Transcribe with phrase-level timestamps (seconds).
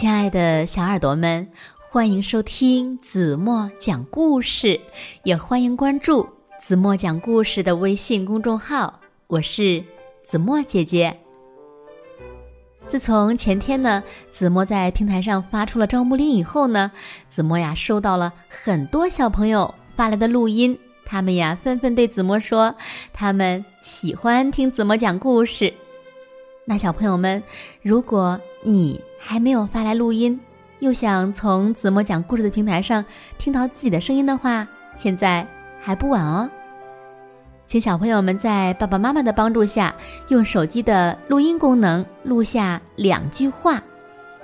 [0.00, 1.46] 亲爱的小耳朵们，
[1.78, 4.80] 欢迎收听子墨讲故事，
[5.24, 6.26] 也欢迎关注
[6.58, 8.98] 子墨讲故事的微信公众号。
[9.26, 9.84] 我是
[10.24, 11.14] 子墨姐姐。
[12.88, 16.90] 自从前天呢，子墨在平台上发出了招募令以后呢，
[17.28, 22.74] 子墨呀收到了很多小朋友发来的录音，他们呀纷纷对子墨说，
[23.12, 25.70] 他们喜欢听子墨讲故事。
[26.64, 27.42] 那小朋友们，
[27.82, 30.40] 如果你还没有发来录音，
[30.78, 33.04] 又想从子墨讲故事的平台上
[33.36, 35.46] 听到自己的声音的话，现在
[35.78, 36.48] 还不晚哦。
[37.66, 39.94] 请小朋友们在爸爸妈妈的帮助下，
[40.28, 43.80] 用手机的录音功能录下两句话，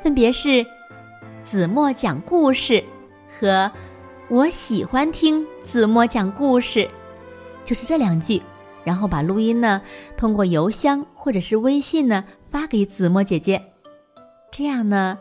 [0.00, 0.64] 分别是
[1.42, 2.84] “子墨讲故事”
[3.40, 3.68] 和
[4.28, 6.88] “我喜欢听子墨讲故事”，
[7.64, 8.40] 就是这两句。
[8.84, 9.82] 然后把录音呢，
[10.16, 13.60] 通过邮箱或者是微信呢发给子墨姐姐，
[14.56, 15.18] 这样呢，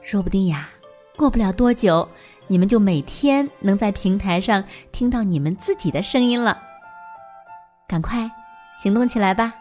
[0.00, 0.68] 说不定呀，
[1.16, 2.08] 过不了多久，
[2.46, 6.56] 你们就每天能在平台上听到你们自己的声音了。
[7.88, 8.30] 赶快
[8.80, 9.52] 行动起来吧！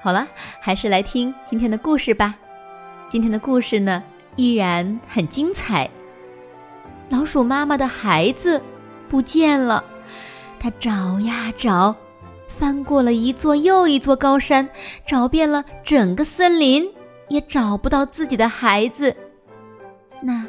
[0.00, 0.28] 好了，
[0.60, 2.36] 还是来听今天的故事吧。
[3.08, 4.00] 今天的故事呢，
[4.36, 5.90] 依然很精彩。
[7.08, 8.62] 老鼠妈妈的孩子
[9.08, 9.82] 不见了，
[10.60, 11.96] 它找呀找。
[12.46, 14.68] 翻过了一座又一座高山，
[15.04, 16.88] 找遍了整个森林，
[17.28, 19.14] 也找不到自己的孩子。
[20.22, 20.44] 那，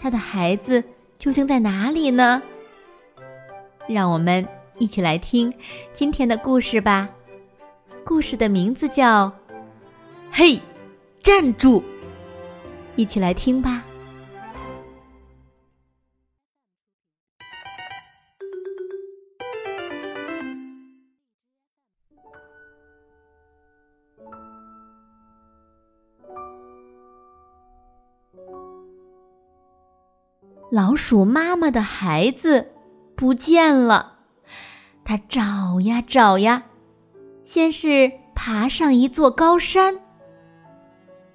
[0.00, 0.82] 他的孩子
[1.18, 2.42] 究竟在哪里呢？
[3.86, 4.46] 让我们
[4.78, 5.52] 一起来听
[5.92, 7.08] 今天的故事吧。
[8.04, 9.26] 故事的名字叫
[10.30, 10.60] 《嘿，
[11.22, 11.80] 站住》，
[12.96, 13.84] 一起来听吧。
[30.72, 32.66] 老鼠妈妈的孩子
[33.14, 34.20] 不见了，
[35.04, 36.62] 它找呀找呀，
[37.44, 40.00] 先是爬上一座高山，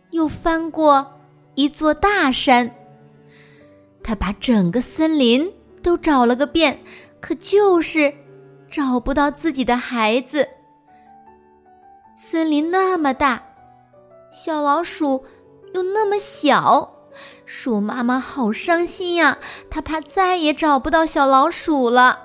[0.09, 1.05] 又翻过
[1.53, 2.73] 一座大山，
[4.03, 5.53] 它把整个森林
[5.83, 6.79] 都找了个遍，
[7.21, 8.11] 可就是
[8.71, 10.49] 找不到自己的孩子。
[12.15, 13.43] 森林那么大，
[14.31, 15.23] 小老鼠
[15.75, 16.91] 又那么小。
[17.49, 22.19] 鼠妈妈好伤心呀，她怕再也找不到小老鼠了。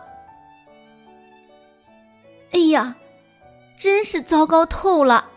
[2.51, 2.97] 哎呀，
[3.79, 5.31] 真是糟糕透了！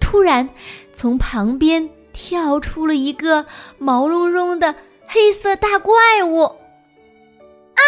[0.00, 0.48] 突然，
[0.92, 3.46] 从旁边跳出了一个
[3.78, 4.74] 毛茸茸的
[5.06, 6.42] 黑色大怪物。
[6.42, 7.80] 啊！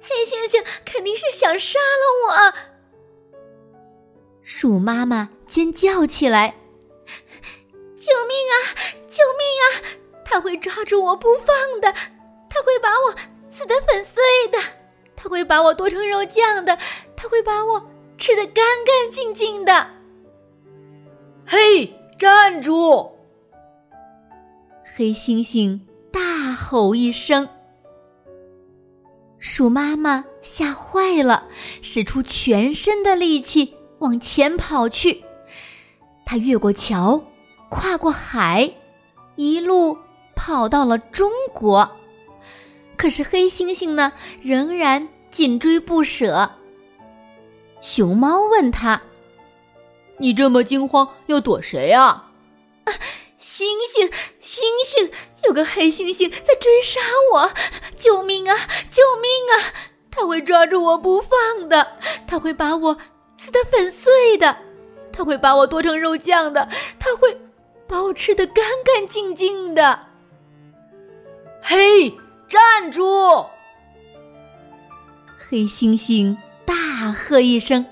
[0.00, 2.54] 黑猩猩肯定是想杀了
[3.34, 3.38] 我！
[4.42, 6.54] 鼠妈妈尖叫起来
[7.94, 8.54] ：“救命啊！”
[9.18, 9.66] 救命啊！
[10.24, 11.92] 他会抓住我不放的，
[12.48, 13.14] 他会把我
[13.50, 14.58] 撕得粉碎的，
[15.16, 16.78] 他会把我剁成肉酱的，
[17.16, 17.82] 他会把我
[18.16, 19.86] 吃得干干净净的。
[21.44, 23.10] 嘿，站住！
[24.94, 25.80] 黑猩猩
[26.12, 27.48] 大吼一声，
[29.40, 31.48] 鼠妈妈吓坏了，
[31.82, 35.24] 使出全身的力气往前跑去。
[36.24, 37.20] 他越过桥，
[37.68, 38.70] 跨过海。
[39.38, 39.96] 一路
[40.34, 41.88] 跑到了中国，
[42.96, 44.12] 可是黑猩猩呢，
[44.42, 46.50] 仍然紧追不舍。
[47.80, 49.00] 熊猫问他
[50.18, 52.30] ：“你这么惊慌，要躲谁啊
[52.82, 52.92] ？”“啊
[53.40, 53.62] 猩
[53.94, 54.12] 猩，
[54.42, 55.08] 猩猩，
[55.44, 56.98] 有个黑猩猩在追杀
[57.32, 57.52] 我！
[57.96, 58.56] 救命啊！
[58.90, 59.70] 救命啊！
[60.10, 61.92] 他会抓住我不放的，
[62.26, 62.98] 他会把我
[63.36, 64.56] 撕得粉碎的，
[65.12, 67.40] 他会把我剁成肉酱的，他会……”
[67.88, 69.98] 把我吃的干干净净的。
[71.62, 72.10] 嘿，
[72.46, 73.46] 站住！
[75.38, 77.84] 黑猩猩大喝一声，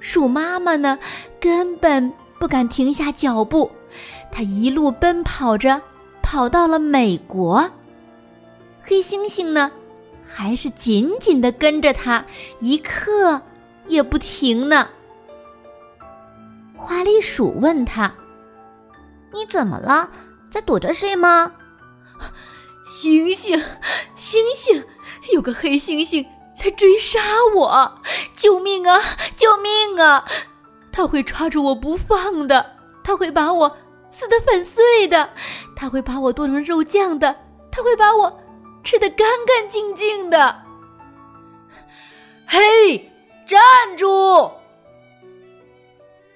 [0.00, 0.98] 鼠妈妈呢，
[1.38, 3.70] 根本不敢停下脚步，
[4.32, 5.80] 它一路奔跑着，
[6.20, 7.70] 跑到了美国。
[8.82, 9.70] 黑猩猩呢，
[10.24, 12.24] 还是紧紧的跟着它，
[12.58, 13.40] 一刻
[13.86, 14.88] 也不停呢。
[16.76, 18.12] 花栗鼠问他。
[19.36, 20.10] 你怎么了？
[20.50, 21.52] 在躲着谁吗？
[22.86, 23.62] 星星，
[24.16, 24.82] 星星，
[25.34, 27.20] 有个黑猩猩在追杀
[27.54, 28.00] 我！
[28.34, 28.98] 救命啊！
[29.36, 30.24] 救命啊！
[30.90, 32.64] 他会抓住我不放的，
[33.04, 33.76] 他会把我
[34.10, 35.28] 撕得粉碎的，
[35.76, 37.36] 他会把我剁成肉酱的，
[37.70, 38.40] 他会把我
[38.82, 40.62] 吃得干干净净的。
[42.46, 43.10] 嘿，
[43.44, 43.60] 站
[43.98, 44.50] 住！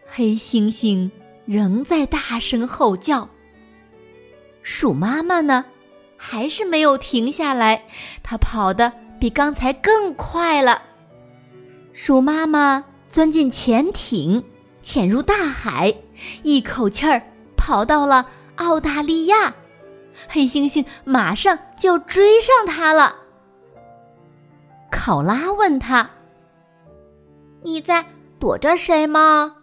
[0.06, 1.10] 黑猩猩。
[1.50, 3.28] 仍在大声吼叫，
[4.62, 5.64] 鼠妈妈呢，
[6.16, 7.82] 还是没有停下来，
[8.22, 10.80] 它跑得比刚才更快了。
[11.92, 14.44] 鼠妈妈钻进潜艇，
[14.80, 15.92] 潜入大海，
[16.44, 17.20] 一口气儿
[17.56, 19.52] 跑到了澳大利亚。
[20.28, 23.16] 黑猩猩马上就要追上它了。
[24.88, 26.08] 考拉问他
[27.64, 28.06] ：“你在
[28.38, 29.56] 躲着谁吗？”“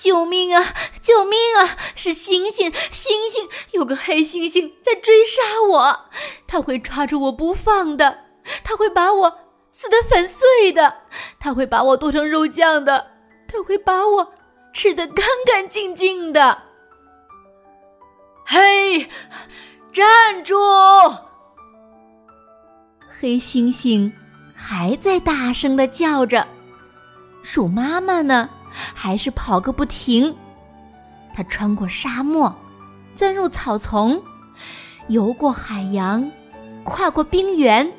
[0.00, 0.64] 救命啊！
[1.02, 1.76] 救命啊！
[1.94, 6.08] 是星星，星星，有个黑猩猩在追杀我，
[6.46, 8.20] 他会抓住我不放的，
[8.64, 9.38] 他会把我
[9.70, 11.02] 撕得粉碎的，
[11.38, 13.08] 他会把我剁成肉酱的，
[13.46, 14.32] 他会把我
[14.72, 16.62] 吃得干干净净的。”
[18.48, 19.06] 嘿，
[19.92, 20.56] 站住！
[23.06, 24.10] 黑猩猩
[24.56, 26.48] 还在大声的叫着，
[27.42, 30.34] 鼠妈妈呢，还是跑个不停。
[31.34, 32.54] 它穿过沙漠，
[33.14, 34.22] 钻入草丛，
[35.08, 36.30] 游过海洋，
[36.84, 37.92] 跨过冰原，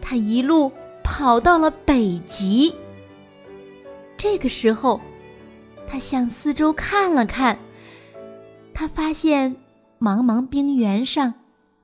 [0.00, 0.72] 它一路
[1.02, 2.74] 跑到了北极。
[4.16, 5.00] 这个时候，
[5.86, 7.58] 它向四周看了看，
[8.74, 9.56] 它发现
[10.00, 11.34] 茫茫冰原上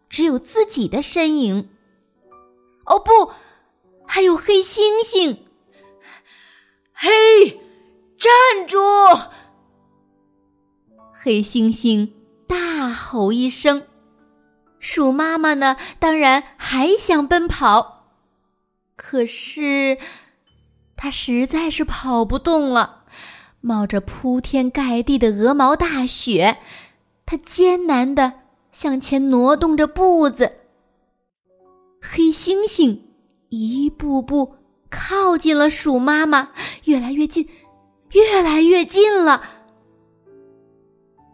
[0.09, 1.69] 只有自己的身影。
[2.85, 3.33] 哦不，
[4.07, 5.39] 还有黑猩猩！
[6.93, 7.61] 嘿，
[8.19, 8.79] 站住！
[11.13, 12.11] 黑猩猩
[12.49, 13.85] 大吼一声。
[14.81, 15.77] 鼠妈妈呢？
[16.01, 18.09] 当然还想奔跑，
[18.97, 19.99] 可是
[20.97, 23.05] 它实在是跑不动了。
[23.61, 26.59] 冒着铺天盖地的鹅毛大雪，
[27.25, 28.33] 它艰难的
[28.73, 30.53] 向前挪动着步子。
[32.01, 33.01] 黑猩猩
[33.49, 34.57] 一步步
[34.89, 36.51] 靠近了鼠妈妈，
[36.85, 37.49] 越来越近，
[38.13, 39.43] 越来越近了。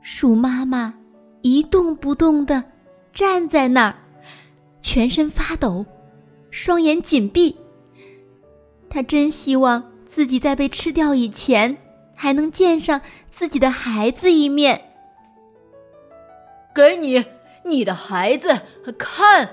[0.03, 0.95] 鼠妈妈
[1.43, 2.63] 一动不动的
[3.13, 3.95] 站在那儿，
[4.83, 5.85] 全身发抖，
[6.51, 7.57] 双眼紧闭。
[8.91, 11.77] 他真希望自己在被吃掉以前，
[12.17, 13.01] 还能见上
[13.31, 14.81] 自己的孩子一面。
[16.75, 17.25] 给你
[17.65, 18.49] 你的孩子
[18.99, 19.49] 看。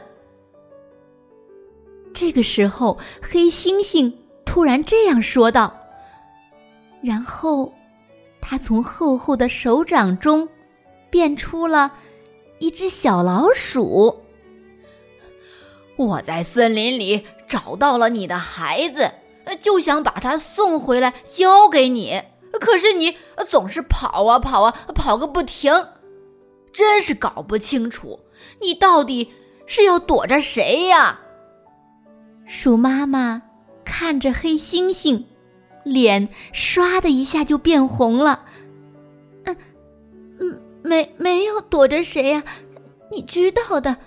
[2.13, 4.11] 这个时候，黑猩猩
[4.43, 5.80] 突然这样说道。
[7.01, 7.73] 然后，
[8.39, 10.47] 他从厚厚的手掌中
[11.09, 11.91] 变出了
[12.59, 14.23] 一只小老鼠。
[15.97, 19.11] 我在森林里找到了你的孩子，
[19.59, 22.21] 就想把他送回来交给你。
[22.59, 23.15] 可是你
[23.47, 25.71] 总是跑啊跑啊，跑个不停，
[26.73, 28.19] 真是搞不清楚
[28.59, 29.31] 你到底
[29.65, 31.19] 是要躲着谁呀？
[32.45, 33.41] 鼠妈妈
[33.85, 35.23] 看着黑猩猩，
[35.83, 38.45] 脸唰的一下就变红了。
[39.45, 39.57] 嗯，
[40.39, 42.43] 嗯，没没有躲着谁呀？
[43.11, 43.97] 你知道的。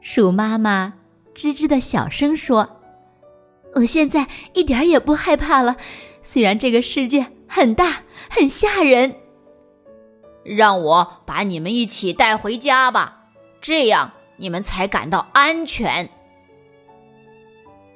[0.00, 0.94] 鼠妈妈
[1.34, 2.80] 吱吱的小声说
[3.74, 5.76] ：“我现在一点也不害怕了，
[6.22, 9.14] 虽然这个世界很大很吓人。
[10.42, 13.28] 让我把你们一起带回家吧，
[13.60, 16.08] 这样你们才感到安全。”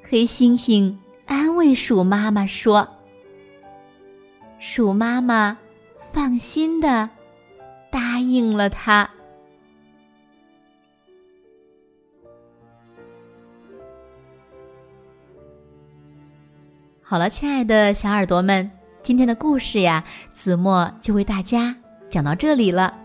[0.06, 0.94] 黑猩猩
[1.26, 2.88] 安慰鼠妈妈说
[4.58, 5.56] ：“鼠妈妈
[6.12, 7.08] 放心的
[7.90, 9.08] 答应了他。”
[17.02, 18.70] 好了，亲爱的小耳朵们，
[19.02, 21.74] 今天的故事呀，子墨就为大家
[22.08, 22.98] 讲到这里了。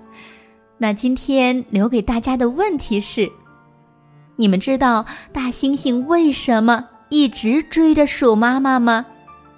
[0.77, 3.29] 那今天留给大家的问题是。
[4.37, 9.05] 你们知道大猩猩为什么一直追着鼠妈妈吗？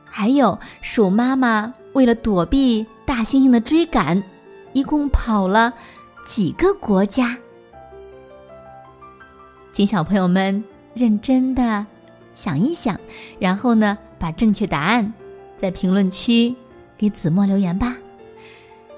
[0.05, 4.24] 还有，鼠妈妈为了躲避大猩猩的追赶，
[4.74, 5.74] 一共跑了
[6.25, 7.38] 几个国家？
[9.74, 11.86] 请小朋友们认真的
[12.34, 13.00] 想一想，
[13.39, 15.13] 然后呢，把正确答案
[15.58, 16.53] 在评论区
[16.98, 17.96] 给子墨留言吧，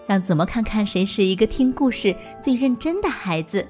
[0.08, 3.68] 让子墨看看谁是一个听故事最认真的孩子。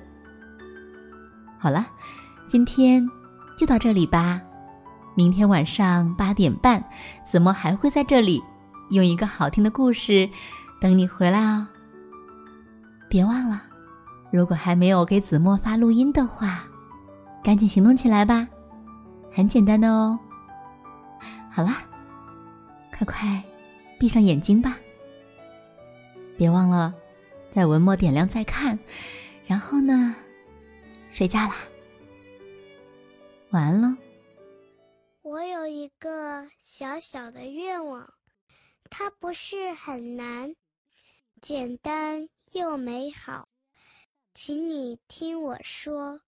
[1.58, 1.88] 好了，
[2.48, 3.06] 今天
[3.58, 4.42] 就到这里吧。
[5.16, 6.84] 明天晚上八点半，
[7.24, 8.44] 子墨还会在这里
[8.90, 10.30] 用一个好听的故事
[10.82, 11.68] 等你回来哦。
[13.10, 13.62] 别忘了，
[14.32, 16.64] 如果还没有给子墨发录音的话，
[17.44, 18.48] 赶紧行动起来吧，
[19.32, 20.18] 很简单的哦。
[21.52, 21.84] 好啦，
[22.92, 23.44] 快快
[24.00, 24.76] 闭上眼睛吧。
[26.36, 26.92] 别忘了
[27.54, 28.80] 在文末点亮再看，
[29.46, 30.16] 然后呢？
[31.12, 31.54] 睡觉啦，
[33.52, 33.96] 晚安喽。
[35.24, 38.14] 我有一个小小的愿望，
[38.90, 40.54] 它不是很难，
[41.42, 43.48] 简单又美好，
[44.34, 46.20] 请你听我说。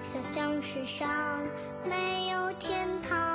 [0.00, 1.44] 想象世上
[1.84, 3.33] 没有天堂，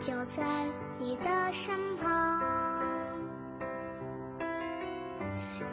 [0.00, 0.42] 就在
[0.98, 2.40] 你的身旁。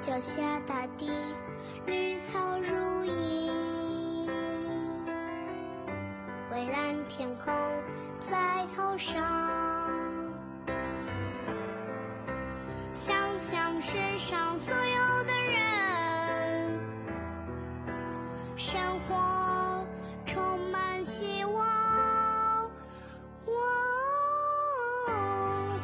[0.01, 1.09] 脚下大地
[1.85, 4.29] 绿草如茵，
[6.51, 7.53] 蔚蓝天空
[8.29, 9.23] 在头上。
[12.93, 16.79] 想想世上所有的人，
[18.57, 19.36] 生活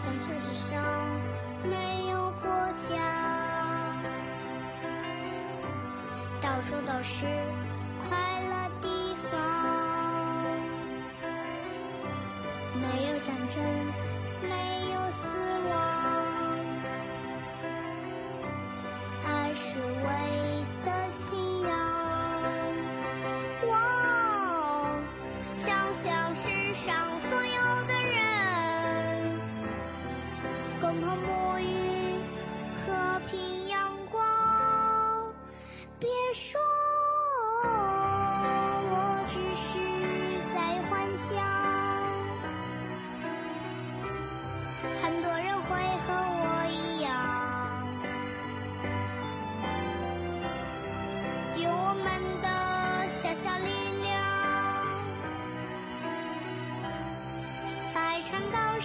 [0.03, 0.83] 想象之上
[1.63, 2.91] 没有国家。
[6.41, 7.25] 到处都是
[8.05, 8.17] 快
[8.49, 9.39] 乐地方，
[12.81, 13.63] 没有战争，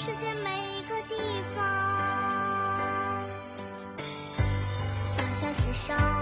[0.00, 1.64] 世界每一个地方。
[5.04, 6.17] 想象是上。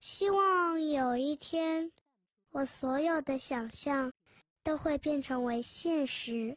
[0.00, 1.92] 希望有一天，
[2.52, 4.10] 我所有的想象
[4.62, 6.56] 都会变成为现实。